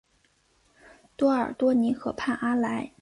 [1.15, 2.91] 多尔多尼河畔阿莱。